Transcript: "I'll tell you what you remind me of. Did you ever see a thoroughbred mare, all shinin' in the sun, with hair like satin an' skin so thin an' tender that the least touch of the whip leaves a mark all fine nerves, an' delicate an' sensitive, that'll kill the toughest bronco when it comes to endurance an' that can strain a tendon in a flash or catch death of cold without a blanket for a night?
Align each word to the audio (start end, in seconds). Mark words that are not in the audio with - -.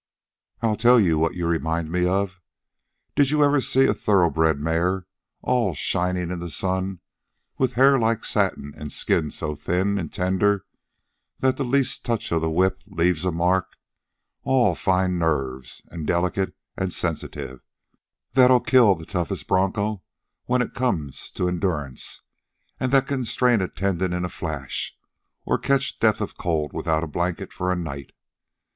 "I'll 0.63 0.75
tell 0.77 0.99
you 0.99 1.19
what 1.19 1.35
you 1.35 1.45
remind 1.45 1.91
me 1.91 2.07
of. 2.07 2.41
Did 3.15 3.29
you 3.29 3.43
ever 3.43 3.61
see 3.61 3.85
a 3.85 3.93
thoroughbred 3.93 4.59
mare, 4.59 5.05
all 5.43 5.75
shinin' 5.75 6.31
in 6.31 6.39
the 6.39 6.49
sun, 6.49 7.01
with 7.59 7.73
hair 7.73 7.99
like 7.99 8.25
satin 8.25 8.73
an' 8.75 8.89
skin 8.89 9.29
so 9.29 9.53
thin 9.53 9.99
an' 9.99 10.09
tender 10.09 10.65
that 11.41 11.57
the 11.57 11.63
least 11.63 12.03
touch 12.03 12.31
of 12.31 12.41
the 12.41 12.49
whip 12.49 12.81
leaves 12.87 13.25
a 13.25 13.31
mark 13.31 13.77
all 14.41 14.73
fine 14.73 15.19
nerves, 15.19 15.83
an' 15.91 16.05
delicate 16.05 16.55
an' 16.75 16.89
sensitive, 16.89 17.61
that'll 18.33 18.59
kill 18.59 18.95
the 18.95 19.05
toughest 19.05 19.47
bronco 19.47 20.01
when 20.45 20.63
it 20.63 20.73
comes 20.73 21.29
to 21.29 21.47
endurance 21.47 22.23
an' 22.79 22.89
that 22.89 23.05
can 23.05 23.23
strain 23.23 23.61
a 23.61 23.67
tendon 23.67 24.13
in 24.13 24.25
a 24.25 24.29
flash 24.29 24.97
or 25.45 25.59
catch 25.59 25.99
death 25.99 26.21
of 26.21 26.39
cold 26.39 26.73
without 26.73 27.03
a 27.03 27.07
blanket 27.07 27.53
for 27.53 27.71
a 27.71 27.75
night? 27.75 28.13